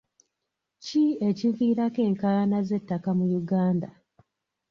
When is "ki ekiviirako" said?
0.83-1.99